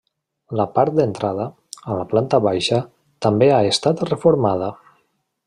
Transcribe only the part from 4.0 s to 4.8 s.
reformada.